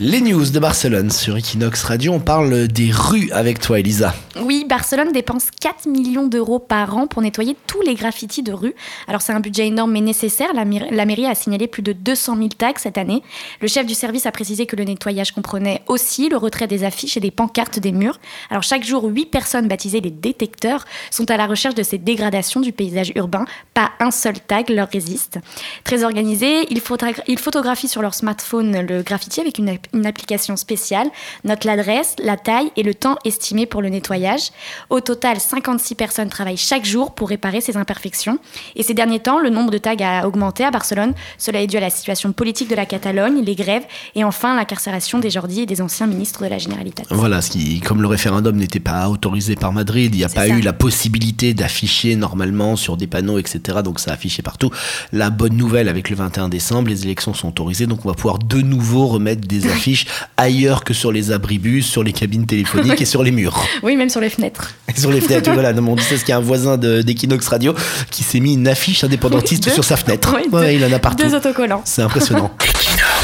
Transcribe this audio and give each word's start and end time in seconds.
Les 0.00 0.20
news 0.20 0.48
de 0.50 0.60
Barcelone 0.60 1.10
sur 1.10 1.36
Equinox 1.36 1.82
Radio, 1.82 2.12
on 2.12 2.20
parle 2.20 2.68
des 2.68 2.92
rues 2.92 3.32
avec 3.32 3.58
toi 3.58 3.80
Elisa. 3.80 4.14
Oui, 4.40 4.64
Barcelone 4.68 5.10
dépense 5.10 5.48
4 5.60 5.88
millions 5.88 6.28
d'euros 6.28 6.60
par 6.60 6.96
an 6.96 7.08
pour 7.08 7.20
nettoyer 7.20 7.56
tous 7.66 7.80
les 7.82 7.96
graffitis 7.96 8.44
de 8.44 8.52
rue. 8.52 8.76
Alors 9.08 9.22
c'est 9.22 9.32
un 9.32 9.40
budget 9.40 9.66
énorme 9.66 9.90
mais 9.90 10.00
nécessaire, 10.00 10.50
la, 10.54 10.64
mairie 10.64 11.26
a 11.26 11.34
signalé 11.34 11.66
plus 11.66 11.82
de 11.82 11.92
200 11.92 12.36
000 12.36 12.48
tags 12.56 12.74
cette 12.76 12.96
année. 12.96 13.24
Le 13.60 13.66
chef 13.66 13.86
du 13.86 13.94
service 13.94 14.24
a 14.26 14.30
précisé 14.30 14.66
que 14.66 14.76
le 14.76 14.84
nettoyage 14.84 15.32
comprenait 15.32 15.82
aussi 15.88 16.28
le 16.28 16.36
retrait 16.36 16.68
des 16.68 16.84
affiches 16.84 17.16
et 17.16 17.20
des 17.20 17.32
pancartes 17.32 17.80
des 17.80 17.90
murs. 17.90 18.20
Alors 18.50 18.62
chaque 18.62 18.84
jour, 18.84 19.02
8 19.02 19.26
personnes 19.26 19.66
baptisées 19.66 20.00
les 20.00 20.12
détecteurs 20.12 20.84
sont 21.10 21.28
à 21.28 21.36
la 21.36 21.48
recherche 21.48 21.74
de 21.74 21.82
ces 21.82 21.98
dégradations 21.98 22.60
du 22.60 22.70
paysage 22.70 23.10
urbain. 23.16 23.46
Pas 23.74 23.90
un 23.98 24.12
seul 24.12 24.38
tag 24.38 24.70
leur 24.70 24.88
résiste. 24.88 25.40
Très 25.82 26.04
organisés, 26.04 26.68
ils, 26.70 26.80
photographient 27.40 27.88
sur 27.88 28.00
leur 28.00 28.14
smartphone 28.14 28.86
le 28.86 29.02
graffiti 29.02 29.40
avec 29.40 29.58
une 29.58 29.68
une 29.92 30.06
application 30.06 30.56
spéciale 30.56 31.08
note 31.44 31.64
l'adresse, 31.64 32.14
la 32.22 32.36
taille 32.36 32.70
et 32.76 32.82
le 32.82 32.94
temps 32.94 33.16
estimé 33.24 33.66
pour 33.66 33.82
le 33.82 33.88
nettoyage. 33.88 34.50
Au 34.90 35.00
total, 35.00 35.40
56 35.40 35.94
personnes 35.94 36.28
travaillent 36.28 36.56
chaque 36.56 36.84
jour 36.84 37.14
pour 37.14 37.28
réparer 37.28 37.60
ces 37.60 37.76
imperfections. 37.76 38.38
Et 38.76 38.82
ces 38.82 38.94
derniers 38.94 39.20
temps, 39.20 39.38
le 39.38 39.50
nombre 39.50 39.70
de 39.70 39.78
tags 39.78 39.96
a 40.00 40.26
augmenté 40.26 40.64
à 40.64 40.70
Barcelone. 40.70 41.14
Cela 41.38 41.62
est 41.62 41.66
dû 41.66 41.76
à 41.76 41.80
la 41.80 41.90
situation 41.90 42.32
politique 42.32 42.68
de 42.68 42.74
la 42.74 42.86
Catalogne, 42.86 43.42
les 43.42 43.54
grèves 43.54 43.84
et 44.14 44.24
enfin 44.24 44.56
l'incarcération 44.56 45.18
des 45.18 45.30
Jordi 45.30 45.62
et 45.62 45.66
des 45.66 45.80
anciens 45.80 46.06
ministres 46.06 46.42
de 46.44 46.48
la 46.48 46.58
Généralité. 46.58 47.02
Voilà, 47.10 47.40
ce 47.42 47.50
qui, 47.50 47.80
comme 47.80 48.02
le 48.02 48.08
référendum 48.08 48.56
n'était 48.56 48.80
pas 48.80 49.08
autorisé 49.08 49.56
par 49.56 49.72
Madrid, 49.72 50.14
il 50.14 50.18
n'y 50.18 50.24
a 50.24 50.28
pas 50.28 50.48
eu 50.48 50.60
la 50.60 50.72
possibilité 50.72 51.54
d'afficher 51.54 52.16
normalement 52.16 52.76
sur 52.76 52.96
des 52.96 53.06
panneaux, 53.06 53.38
etc. 53.38 53.78
Donc 53.82 54.00
ça 54.00 54.10
a 54.10 54.14
affiché 54.14 54.42
partout. 54.42 54.70
La 55.12 55.30
bonne 55.30 55.56
nouvelle 55.56 55.88
avec 55.88 56.10
le 56.10 56.16
21 56.16 56.48
décembre, 56.48 56.88
les 56.88 57.04
élections 57.04 57.34
sont 57.34 57.48
autorisées, 57.48 57.86
donc 57.86 58.04
on 58.04 58.08
va 58.08 58.14
pouvoir 58.14 58.38
de 58.38 58.60
nouveau 58.60 59.06
remettre 59.06 59.46
des 59.46 59.66
affiches 59.66 59.77
ailleurs 60.36 60.84
que 60.84 60.94
sur 60.94 61.12
les 61.12 61.30
abribus, 61.32 61.86
sur 61.86 62.02
les 62.02 62.12
cabines 62.12 62.46
téléphoniques 62.46 63.00
et 63.00 63.04
sur 63.04 63.22
les 63.22 63.30
murs. 63.30 63.64
Oui, 63.82 63.96
même 63.96 64.08
sur 64.10 64.20
les 64.20 64.28
fenêtres. 64.28 64.74
Et 64.88 64.98
sur 64.98 65.12
les 65.12 65.20
fenêtres, 65.20 65.50
voilà. 65.54 65.72
Non, 65.72 65.92
on 65.92 65.96
dit 65.96 66.02
ça, 66.02 66.16
qu'il 66.16 66.30
y 66.30 66.32
a 66.32 66.36
un 66.36 66.40
voisin 66.40 66.76
d'Equinox 66.76 67.46
Radio 67.48 67.74
qui 68.10 68.22
s'est 68.24 68.40
mis 68.40 68.54
une 68.54 68.66
affiche 68.66 69.04
indépendantiste 69.04 69.70
sur 69.70 69.84
sa 69.84 69.96
fenêtre. 69.96 70.34
Oui, 70.34 70.74
il 70.74 70.84
en 70.84 70.92
a 70.92 70.98
partout. 70.98 71.24
Deux 71.24 71.34
autocollants. 71.34 71.82
C'est 71.84 72.02
impressionnant. 72.02 72.50